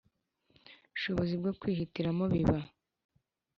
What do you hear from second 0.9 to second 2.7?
shobozi bwo kwihitiramo Biba